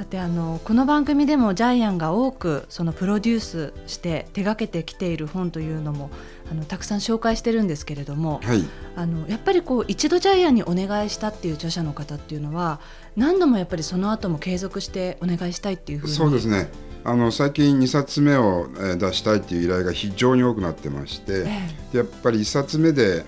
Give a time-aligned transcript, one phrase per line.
[0.00, 6.08] さてあのこの番組でもジャイアンが多くそのプロデュースして手がけてきている本というのも
[6.50, 8.64] あのたくさん紹介してるんですけれども、はい、
[8.96, 12.80] あのやっぱりこう一度ジャイアンにお願いしたっていう著者の方っていうのは
[13.14, 16.70] 何度もやっぱりその後も継続してお願いしたいっていうふうにそうですね。
[17.04, 23.26] あの最近2冊目を出したいっていう依頼が非常に多くなってまして、ええ、やっぱり1冊目で、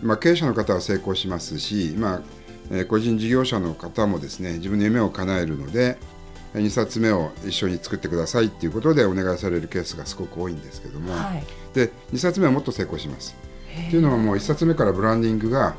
[0.00, 5.98] まあ、経営者の方は成功しますし、まあえー、個人事業者の方もですね自分の夢を叶えるので
[6.54, 13.36] 2冊目を一緒に作ってくださいっていうことでお願いされるケースがすごく多いんですけども、はい、で2冊目はもっと成功します。
[13.88, 15.74] っていうのはもう1冊目からブランディングが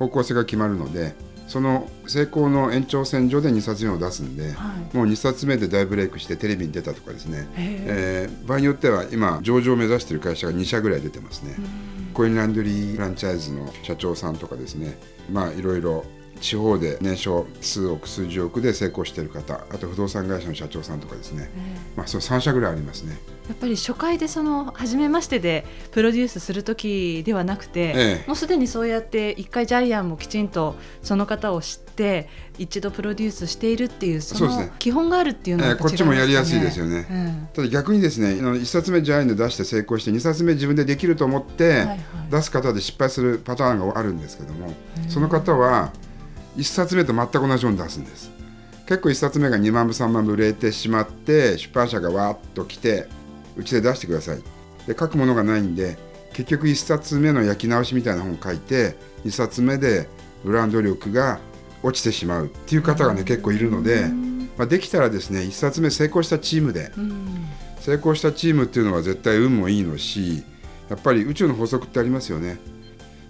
[0.00, 1.14] 方向性が決まるので
[1.46, 11.54] その成功の延長線上で2冊目を出すんで、はい、もう2冊目で大ブレイクしてテレビに出たとかですね、えー、場合によっては今上場を目指している会社が2社ぐらい出てますね。
[12.14, 14.98] コインランドリーフランチャイズの社長さんとかですね。
[15.30, 16.04] まあいろいろ
[16.40, 21.50] 地方で年商数億数十億で成功している方あと不動産会社の社長さんとかですね、
[21.96, 23.16] まあ、その3社ぐらいありますね。
[23.48, 32.28] やっぱり初回でその初めましてでプロデュースする時ではなくて、ええ、もうすでにそうやって一回ジャイアンもきちんとその方を知って
[32.58, 41.86] 一度プロデュースしているっていうその基本があるっていうのは、ね、こっちもやりやすいですよね、うん、ただ逆にですね1冊目ジャイアンで出して成功して2冊目自分でできると思って
[42.30, 44.72] 出す方で失敗するパターンがあるんですけども、
[45.08, 45.92] その方は
[46.56, 48.30] 1冊目と全く同じように出すんです。
[48.86, 53.08] 結構1冊目が2万部3万部売れてしまって出版社がわーっと来て
[53.56, 54.38] うちで出してください。
[54.86, 55.98] で書くものがないんで
[56.32, 60.08] 結局1冊目の焼き直しみたいな本を書いて2冊目で
[60.44, 61.40] ブランド力が
[61.82, 64.06] 落ちてしまうっていう方がね結構いるので、
[64.56, 66.92] まあ、できたらですね1冊目成功したチームで
[67.80, 70.42] 成功したチームっていうのは絶対運もいいのし
[70.88, 72.58] やっぱり宇宙の法則ってありますよね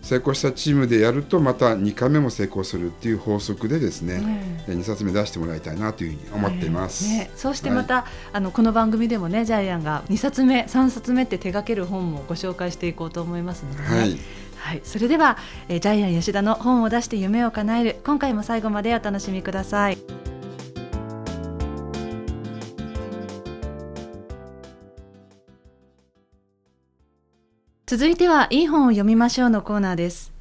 [0.07, 14.19] 成功したチームでやるとまた2回目も成功するっていう法則でですね、うん、2冊目出してもらいたいなというふうに思っています、ね、そうしてまた、はい、あのこの番組でもねジャイアンが2冊目3冊目って手掛ける本もご紹介していこうと思いますので、ね、はい。
[14.59, 15.37] はい、それでは、
[15.69, 20.26] えー、ジャイアン吉田の本を出して夢を叶える今回も最後までお楽しみください。
[27.89, 30.33] 続いてはいい本を読みましょうのコーナーです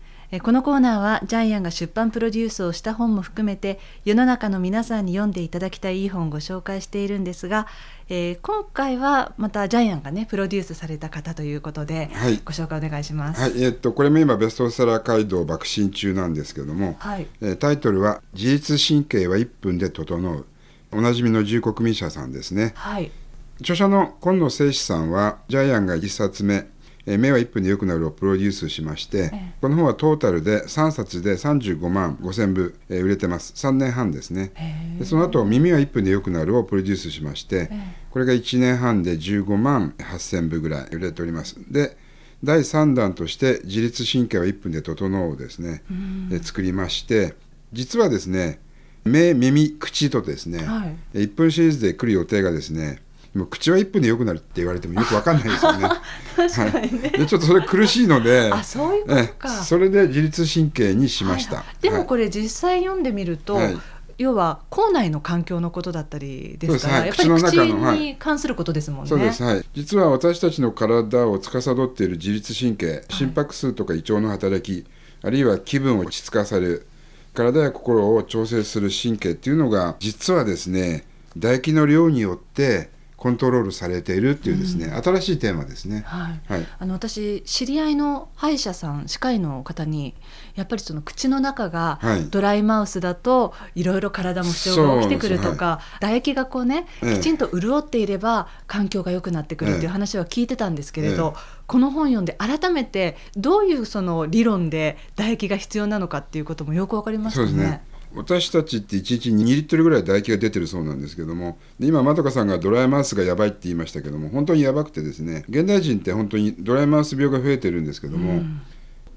[0.41, 7.67] このコーナーはジャイアンが出版プロデュースをした本も含めて世の中の皆さんに読んでいただきたいいい本をご紹介しているんですが、
[8.09, 13.39] えー、今回はまたジャイアンがねプロデュースされた方ということで、はい、ご紹介お願いします。
[13.39, 20.45] はい、えー、っとこれも今ベストセラー街道爆心中なんですけども、はい、えー、タイトルは自律神経は1分で整う
[20.91, 22.73] おなじみの重国民社さんですね。
[22.73, 23.11] はい。
[23.59, 26.65] 著者の今野誠司さんはジャイアンが1冊目
[27.05, 33.53] え目は1分で良くなるをプロデュースしまして、えこの本はトータルで3冊で35万5千部、え売れてます。
[33.53, 34.51] 3年半ですね。
[34.99, 37.69] でその後耳は1分で良くなるをプロデュースしまして、
[38.09, 41.57] これが1年半で15万8千部ぐらい売れております。
[41.71, 41.97] で
[42.43, 45.83] 第3弾として自律神経は1分で整うをですね、
[46.31, 47.35] え作りまして
[47.73, 48.59] 実はですね
[49.03, 53.01] 目耳口とですね、はい、1分シリーズで来る予定がですね
[53.35, 55.89] もう口は1分でよくなるって言われてもよく わかんないですよね。
[56.35, 59.49] 確かにね、はい、でちょっとそれ苦しいのであそういうことか。
[59.49, 61.57] それで自律神経にしました。
[61.57, 63.77] はいでもこれ実際読んでみると、はい、
[64.17, 67.57] 要は口内の環境のことだったりですから、はい、やっぱり口
[67.99, 69.09] に関することですもんね。
[69.09, 74.85] そうです、はい、実は私たちの体を司っている自律神経心拍数とか胃腸の働き、
[75.21, 76.87] あるいは気分を落ち着かせる
[77.33, 82.89] 体や心を調整する神経っていうのが実はですね唾液の量によって
[83.25, 86.03] コントロールされているっていうですね、うん、新しいテーマですね。
[86.05, 86.41] はい。
[86.45, 90.13] はい、あの私知り合いの歯医者さん歯科医の方に
[90.53, 91.99] やっぱりその口の中が
[92.29, 107.81] ドライマウスだといろいろ体も不調が起きてくるとか、はい、唾液がこうねきちんと潤っていれば環境が良くなってくるっていう話は聞いてたんですけれど、ええ、この本読んで改めてどういうその理論で唾液が必要なのかっていうこともよくわかりましたね。
[108.15, 118.61] 私たちって1日2リットルぐらい唾液が出てるそうなんですけども今まどかさんがドライマウスがやばいって言いましたけども本当にやばくてですね現代人って本当にドライマウス病が増えてるんですけども、うん、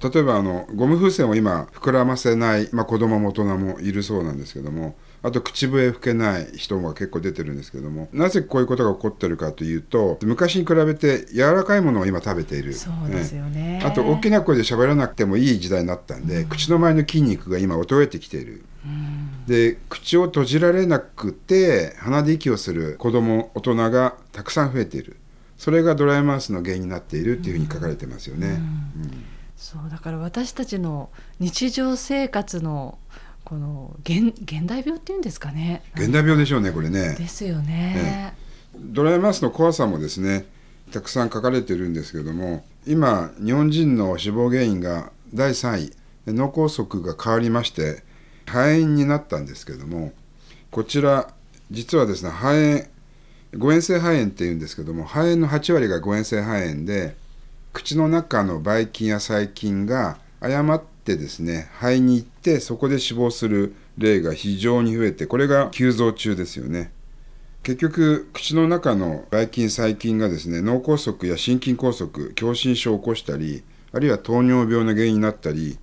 [0.00, 12.72] 例えばあのゴム風船を今膨らませない、まあ、子供も大人もいるそうなんですけどもあと口笛吹けない人も結構出てるんですけどもなぜこういうことが起こってるかというと昔に比べて柔らかいものを今食べている。
[12.74, 18.64] そうですよね、ね、あと大きな声で喋らなくてもいい時代になったんで、うん、口の前の筋肉が今衰えてきている、うん、
[19.46, 25.16] で口を閉じられなくて鼻で息をする子供大人がたくさん増えている。
[25.56, 29.24] それがドライマウスの原因になっているっていうふうに書かれてますよね、うん。
[29.56, 31.10] そうだから私たちの
[31.40, 32.98] 日常生活の
[33.44, 35.82] この現現代病っていうんですかね。
[35.96, 37.16] 現代病でしょうねこれね。
[37.18, 38.34] ですよね、
[38.76, 40.46] ドライマウスの怖さもですね
[40.92, 45.92] たくさん書かれてるんですけども今日本人の死亡原因が第3位。
[46.30, 48.04] 脳梗塞が変わりまして
[48.48, 50.12] 肺炎になったんですけども
[50.70, 51.32] こちら
[51.70, 52.84] 実はですね肺炎
[53.56, 57.16] 誤嚥性肺炎っていうんですけども肺炎の8割が誤嚥性肺炎で
[57.72, 66.92] 口の中のばい菌や細菌が誤ってですね肺に行ってそこで死亡する例が非常に増えてこれが急増中ですよね。
[67.64, 72.08] 結局口の中のばい菌細菌がですね脳梗塞や心筋梗塞
[72.38, 73.62] 狭心症を起こしたり
[73.92, 75.78] あるいは糖尿病の原因になったり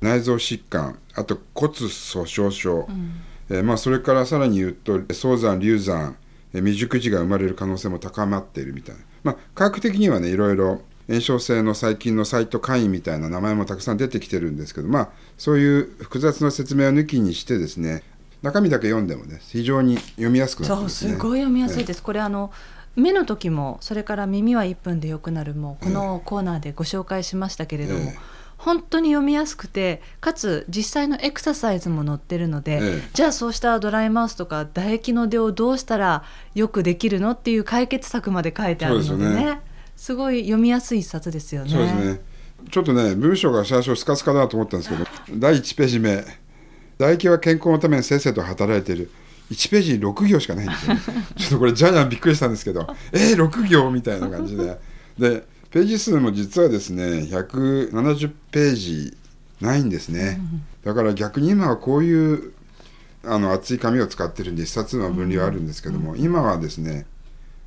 [0.00, 6.16] 内臓疾患あと骨粗しょう症、うん、えー、まあ、それからさらに言うと早産流産
[6.52, 18.02] 未熟児が生まれる可能性も高まっているみたいな、まあ、科学的にはねいろいろ炎症性の細菌のサイトカインみたいな名前もたくさん出てきてるんですけどまあそういう複雑な説明を抜きにしてですね
[18.42, 22.52] 中身だけ読んでもね非常に読みやすくなってます、ね、そうすごい読みやすいです、これあの
[22.94, 28.18] 目の時もそれから耳は1分でよくなるもこのコーナーでご紹介しましたけれども、えー、
[28.58, 36.24] 本当に読みやすくてかつ実際のエクササイズも載ってるので、えー、じゃあそうしたドライマウスとか唾液の出をどうしたら
[36.54, 39.60] よくできるのっていう解決策まで書いてあるのでね。
[39.96, 41.70] すごい読みやすい一冊ですよね。
[41.70, 42.20] そうですね。
[42.70, 45.04] ちょっとね文章が最初スカスカだと思ったんですけど
[45.38, 46.24] 第1ページ目
[46.98, 49.10] 唾液は健康のためにせっせと働いている
[49.50, 50.96] 1ページに6行しかないんですよ、
[51.36, 54.78] ちょっとこれジャイアンびっくりしたんですけどえー、6行みたいな感じで
[55.18, 59.16] でページ数も実はですね170ページ
[59.60, 60.40] ないんですね、
[60.84, 62.52] だから逆に今はこういう
[63.24, 67.06] あの厚い紙を使ってるんで一冊の分離はあるんですけども、今はですね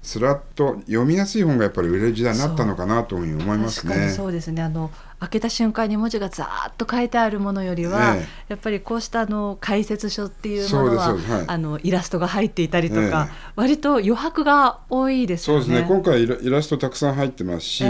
[0.02, 4.10] すらっと読みやすい本がやっぱり売れる時代になったのかなというふうに思いますね。
[4.10, 4.64] そうですね。
[4.64, 4.90] あの
[5.20, 15.66] 開けた瞬間に文字がざーっと書いてあるものよりは、ええ、やっぱりこうしたあの解説書っていうものは、はい、あのイラストが入っていたりとか、え、割と余白が多いですよね。
[15.66, 15.88] そうですね。
[15.88, 17.86] 今回イラストたくさん入ってますし、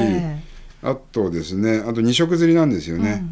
[0.83, 3.23] あとですねあと二色刷りなんですよね。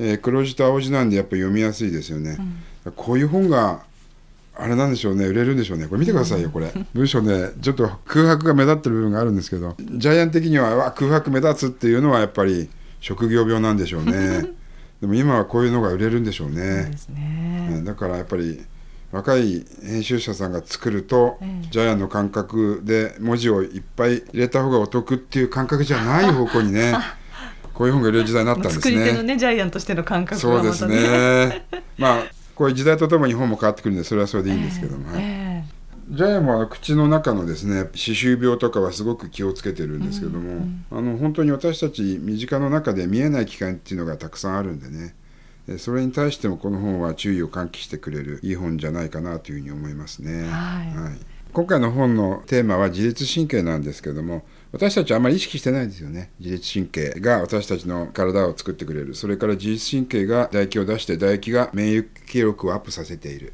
[0.00, 2.36] うん、えー、黒字と青字なんでやっぱり読みやすいですよね。
[2.84, 3.84] うん、こういう本が
[4.56, 5.86] あれなんでしょうね売れるんでしょうね。
[5.86, 6.72] これ見てくださいよこれ。
[6.94, 9.74] 文章ねちょっと空白が目立ってる部分があるんですけど。
[9.78, 12.70] ジャイアン的には空白目立つっていうのはやっぱり
[13.00, 14.50] 職業病なんでしょうね。
[15.00, 16.90] でも今はこういうのが売れるんでしょうね。
[17.10, 17.82] ね。
[17.84, 18.64] だからやっぱり
[19.10, 26.94] 若い編集者さんが作ると、ええ、ジャイアンの感覚で文字をいっぱい入れた方がお得っていう感覚じゃない方向にね
[27.74, 28.82] こういう本が売れる時代になったんですね。
[28.82, 31.08] 作り手のねジャイアンとしての感覚は、ね、そうです
[31.50, 31.66] ね。
[31.98, 32.24] まあ
[32.54, 45.14] こういう時代とともに本も変わってくるんでそれはそれでいいんですけども、えー、ジャイアンは口の中のですね歯周病とかはすごく気をつけてるんですけども、うん、あの本当に私たち身近の中で見えない機会っていうのがたくさんあるんでね。
[45.78, 50.42] それに対してもこの本は注意を喚起してくれるいい本じゃないかなというふうに思いますね。
[50.42, 51.18] はい、はい。
[51.54, 54.44] 今回の本のテーマは自律神経なんですけども
[54.74, 56.30] 私たちはあまり意識してないですよね。
[56.40, 59.14] 自律神経が私たちの体を作ってくれる。
[59.14, 63.52] それから自律神経が唾液を出して唾液が免疫力をアップさせている。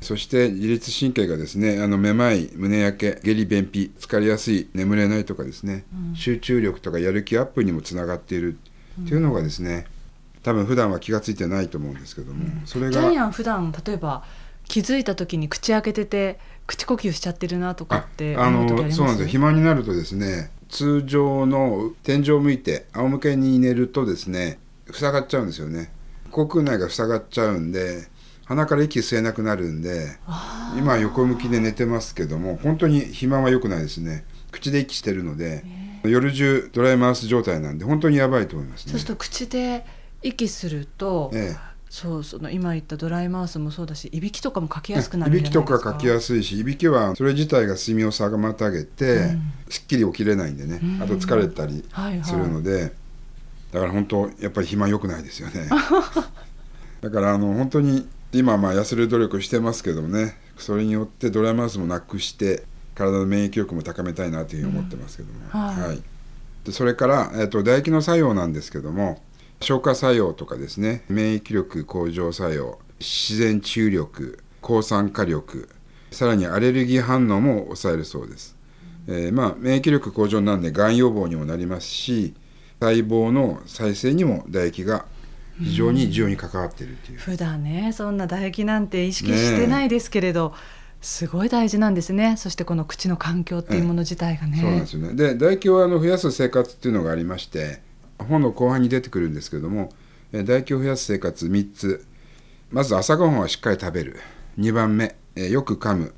[0.00, 8.58] そして自律神経がですねあのめまい胸焼け下痢便秘疲れやすい眠れないとかですね、うん、集中力とかやる気アップにもつながっている。
[9.02, 9.86] っていうのがですね、
[10.42, 14.24] 多分普段は気が付いてないと思うんですけども、うん、それがジャイアン普段例えば
[14.66, 24.58] 気づいた時に口開けてて口呼吸しちゃってるなとかってあのそうなんです肥満になるとですね通常の天井を向いて仰向けに寝るとですね
[24.92, 25.90] 塞がっちゃうんですよね。
[26.30, 28.06] 口腔内が塞がっちゃうんで
[28.44, 30.18] 鼻から息吸えなくなるんで
[30.76, 34.24] 今横向きで寝てますけども本当に肥満は良くないですね。
[34.50, 35.64] 口で息してるので
[36.04, 38.92] 夜中ドライマウス状態なんで本当にやばいと思いますね。
[38.92, 39.86] そうすると口で
[40.22, 51.82] 息すると、ええそうその今言ったドライマウスもそうだしいびきとかもかきやすくなるいびきとかかきやすいしいびきはそれ自体が睡眠を妨げて、うん、すっきり起きれないんでね、うん、あと疲れたり
[52.22, 52.92] するので、はいはい、
[53.72, 55.68] だから本当やっぱり肥満良くないですよね。
[57.00, 62.64] だからあの本当に今まあ痩せる努力してますけどもねそれによってドライマウスもなくして
[62.94, 66.02] 体の免疫力も高めたいなというふうに思ってますけども、うん、はい、はい、
[66.64, 69.22] でそれから、えーと唾液の作用なんですけども
[69.60, 75.68] 消化作用とかですね免疫力向上作用自然治癒力抗酸化力
[76.10, 78.56] さらにアレルギー反応も抑えるそうです、
[79.06, 82.34] えー、まあ免疫力向上なんでがん予防にもなりますし
[82.80, 85.04] 細胞の再生にも唾液が
[85.58, 90.56] 非常に重要に関わっているという、うん、普段ねそんな唾液なんて意識してないですけれど、ね、
[91.00, 92.36] すごい大事なんですね。
[92.36, 95.14] そしてこの口の環境っていうもの自体がね、そうなんですよね。
[95.14, 97.80] で唾液をあの増やす生活っていうのがありまして
[98.18, 99.90] 本の後半に出てくるんですけれども
[100.32, 102.06] 唾液を増やす生活3つ。
[102.70, 104.16] まず朝ごはんはしっかり食べる。
[104.58, 106.14] 2番目よく噛む。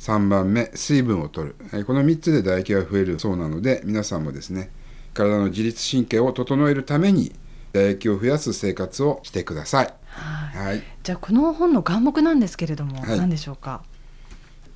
[0.00, 1.84] 3番目水分を取る。
[1.84, 4.70] この3つで唾液が増えるそうなので皆さんもですね
[5.14, 7.32] 体の自律神経を整えるために
[7.72, 9.94] 唾液を増やす生活をしてください。
[10.10, 13.82] はい、じゃあこの本の眼目なんですけれども、はい、何でしょうか？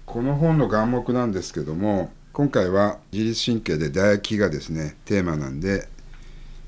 [0.07, 5.89] この本の眼目なんですけども今回は自律神経で唾液がですねテーマなんで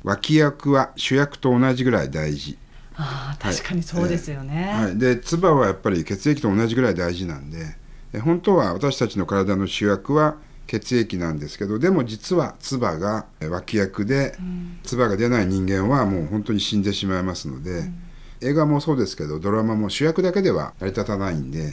[0.03, 2.59] 脇役は主役と同じぐらい大事。
[2.97, 7.81] あ確かにそうですよね、はい、で唾はやっぱり血液と同じぐらい大事なんで。
[8.19, 17.95] 本当は私たちの体の主役は血液なんですけどでも実は唾が脇役で、うん、唾が出ない人間はもう本当に死んでしまいますので、うん、
[18.41, 21.73] 映画もそうですけどドラマも主役だけでは成り立たないんで、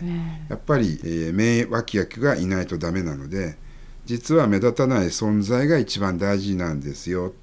[0.50, 3.57] やっぱり、えー、名脇役がいないとダメなので
[4.05, 7.34] 実は目立たない存在が一番大事なんですよ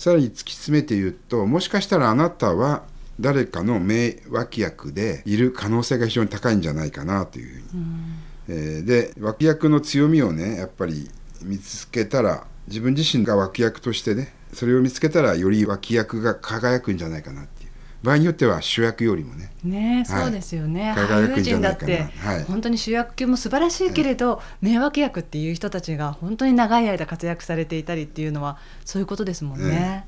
[0.00, 2.84] さらに突き詰めて言うともしかしたらあなたは
[3.20, 7.82] 誰かの名脇役でいる可能性が非常に高いんじゃないかなというふうに。
[7.82, 11.10] うんえー、で脇役の強みをねやっぱり
[11.42, 17.59] 見つけたら自分自身が脇役としてねそれを見つけたらより脇役が輝くんじゃないかなって
[18.02, 19.52] 場合によっては主役よりもね。
[19.62, 20.94] ね、はい、そうですよね。
[20.96, 29.68] 輝くんじゃないかな、はい、本当に主役級も素晴らしいけれど、はい、名脇役っていう人たちが本当に長い間活躍されていたりっていうのはそういうことですもんね。
[29.68, 30.06] ね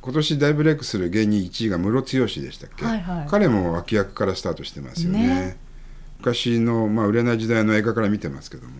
[0.00, 5.26] 今年大ブレイクする芸人1位がムロツヨシでしたっけ、はいはい、彼も脇役からスタートしてますよね。
[5.26, 5.56] ね。
[6.18, 8.72] 昔の、まあ、売れない時代の映画から見てますけども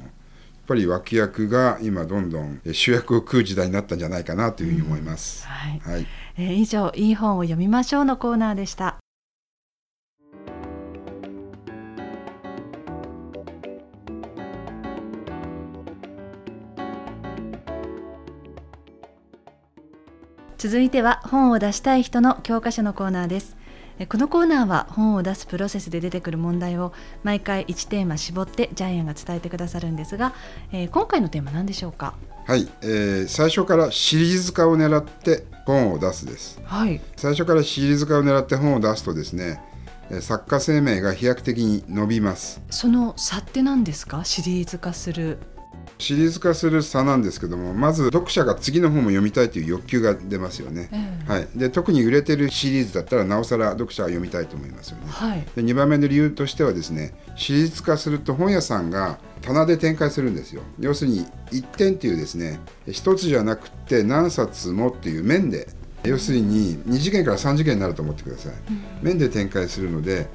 [0.66, 5.46] ぱり脇役が今どんどん主役を食う時代になったんじゃないかなというふうに思います。
[5.46, 6.06] うん、はい、はい、
[6.38, 8.96] えー、以上いい本を読みましょうのコーナーでした。
[20.58, 23.56] 続いては本を出したい人の教科書のコーナーです
[24.04, 30.34] このコーナーは本を出すプロセスで出てくる問題を毎回1テーマ絞ってジャイアンが伝えてくださるんですが、
[30.70, 32.14] えー、今回のテーマ何でしょうか？
[32.44, 39.62] はい、えー、最初からシリーズ化を狙って本を出すです、はい、最初からシリーズ化を狙って本を出すとですね
[40.20, 42.60] 作家生命が飛躍的に伸びます。
[42.70, 44.24] その差って何ですか？
[44.24, 45.38] シリーズ化する
[45.98, 60.62] シリーズ化する差なんですけどもまず読者が次の本も読みたいという欲求が出ますよね、えー、はい、で特に売れてるシリーズだったらなおさら読者は読みたいと思いますよね、はい、で2番目の理由としてはですねシリーズ化すると本屋さんが棚で展開するんですよ。
[60.80, 65.68] 要するに1点っていうですね1つじゃなくて何冊もっていう面で
[66.04, 70.26] 要するに2次元から3次元になると思ってください、うん、面で展開するので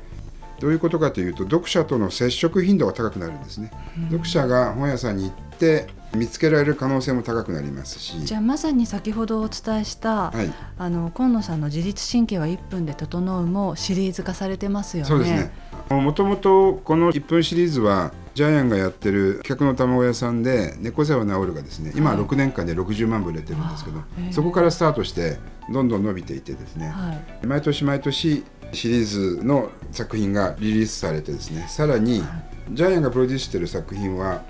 [0.61, 8.23] どういうことかというと読者との接触頻度が高くなるんですね、うん、読者が本屋さんに行って見つけられる可能性も高くなりますし。
[8.25, 15.09] じゃあまさに先ほどお伝えした、はい、あの今野さんの自律神経は1分で整うもシリーズ化されてますよね。
[15.09, 15.51] そうですね。
[15.89, 25.37] もともとこの1分シリーズはジャイアンがやってる客の卵屋さんで猫背は治るがですね今6年間で60万部売れてるんですけど、はい、そこからスタートして
[25.69, 27.13] どんどん伸びていてですね、は
[27.43, 29.05] い、毎年毎年シリー
[29.39, 32.23] ズの作品がリリースされてですねさらに
[32.71, 34.43] ジャイアンがプロデュースしている作品は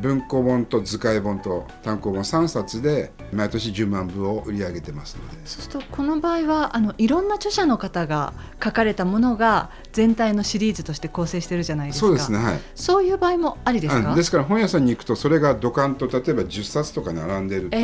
[0.00, 5.36] 文庫本と図解本と単行本3冊で毎年10万部を売り上げてますので。
[5.44, 8.32] そうするとこの場合はあのいろんな著者の方が
[8.62, 12.06] 書かれたものが全体のシリーズとして構成してるじゃないですか。
[12.06, 12.60] そうですねはい。
[12.74, 14.14] そういう場合もありですか？
[14.14, 17.76] ですから本屋さんに行くとそれがドカンと例えば10冊とか並んでると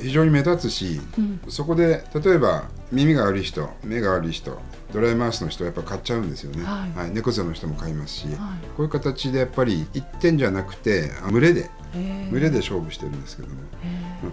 [0.00, 4.56] 非常に目立つし、えーうん、そこで例えば耳が悪い人目が悪い人
[4.92, 8.36] ドライマウスの人はやっぱ買っちゃうんですよね、はい、はい、猫背の人も買いますし、はい、
[8.76, 11.70] こういう形でやっぱり1点じゃなくて群れで
[12.30, 13.54] 群れで勝負してるんですけども。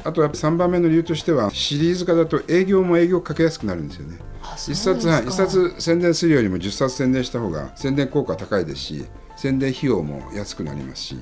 [0.03, 4.19] あとは3番目の理由としてはシリーズ化だと営業も営業かけやすくなるんですよね。
[4.43, 11.19] 1冊は1冊宣伝するよりも10冊宣伝した方が宣伝効果高いですし宣伝費用も安くなりますし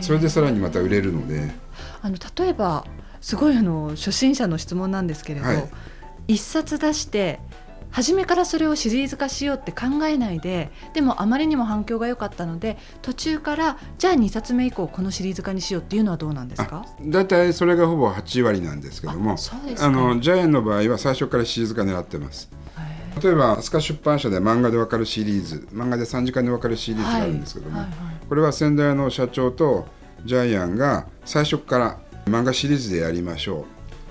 [0.00, 1.50] それでさらにまた売れるので。
[2.02, 2.84] あの例えば
[3.20, 7.40] すごいあの初心者の質問なんですけれど、はい、1冊出して
[7.98, 16.86] 初めからそれをシリーズ化しようって考えないででもあまりにも反響が良かったので途中からじゃあ2冊目以降このシリーズ化にしようっていうのはどうなんですか？
[17.02, 19.34] 大体それがほぼ8割なんですけども
[19.80, 22.48] あのジャイアンの場合は最初からシリーズ化狙ってます。
[23.20, 27.98] 例えば飛鳥出版社で漫画でわかるシリーズ漫画で3時間でわかるシリーズがあるんですけども、はいはい。
[27.98, 29.88] はい、これは先代の社長と
[30.24, 33.64] ジャイアンが最初から漫画シリーズでやりましょう。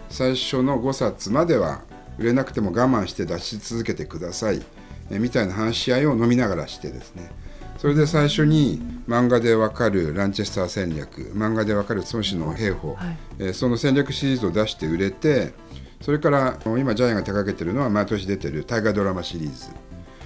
[0.10, 1.84] 最初の5冊までは
[2.18, 4.62] 売れなくても我慢して出し続けてください。
[5.10, 7.30] えみたいな話し合いを飲みながらしてですね。
[7.78, 15.54] それで最初に漫画でわかるランチェスター戦略漫画でわかる孫子の兵法、はい、えその戦略シリーズを出して売れて
[16.02, 19.68] それから今ジャイアンが手掛けてるのは毎年出てる大河ドラマシリーズ。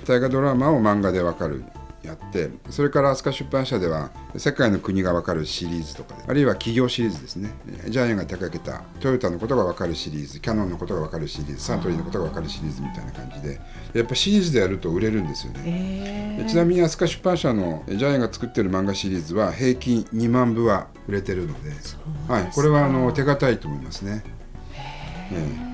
[0.05, 1.63] 大河ドラマを漫画でわかる
[2.03, 7.51] やってそれから飛鳥出版社では世界の国が分かるシリーズとかであるいは企業シリーズですね。
[7.87, 13.59] ジャイアンが手掛けたトヨタのことが分かるシリーズキャノンのことが分かるシリーズサントリーのことが分かるシリーズみたいな感じで
[13.93, 15.61] やっぱシリーズでやると売れるんですよね、
[16.39, 21.71] えー、ちなみに飛鳥出版社のジャイアンが作ってる漫画シリーズは平均2万部は売れてるので
[22.27, 24.23] はい、これはあの手堅いと思いますね。
[25.31, 25.71] えー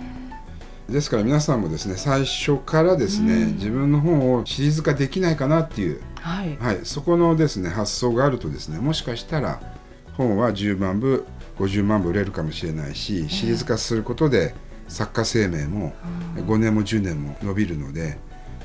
[0.89, 9.61] ですから皆さんもですね最初からですね、うん、自分の本をシリーズ化できないかなっていう、はい、はい、そこのですね発想があるとですねもしかしたら
[10.17, 11.25] 本は10万部
[11.57, 14.53] 50万部売れるかもしれないしシリーズ化することで
[14.87, 15.93] 作家生命も
[16.35, 18.17] 5年も10年も伸びるので。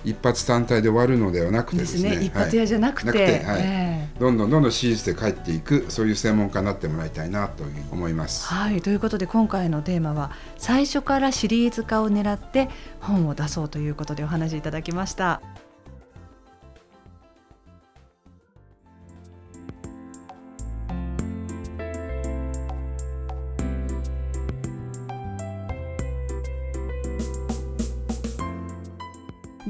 [0.05, 3.09] 一発単体で終わるのではなくてですね、ね、一発屋じゃなくて。
[3.45, 8.47] はい、えー、どんどんどんどんシリーズで帰っていくそういう専門家になってもらいたいなという思います。
[8.47, 8.83] はい。
[8.83, 12.69] ということで今回のテーマは最初からシリーズ化を狙って
[13.01, 15.41] 本を出そうということでお話しいただきました。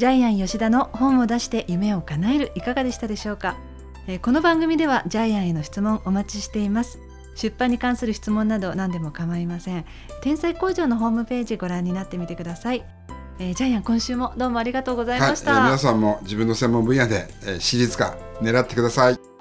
[0.03, 3.57] ジャイアン吉田の本を出して夢を叶えるいかがでしたでしょうか、
[4.09, 6.99] えー、この番組ではジャイアンへの質問お待ちしています。
[7.37, 9.85] 出版に関する質問など何でも構いません。
[10.21, 12.85] 天才工場のホームページご覧になってみてください、
[13.39, 19.32] えー、ジャイアン今週もどうもありがとうございました、はい、皆さんも自分の専門分野で、えー、私立化狙ってください。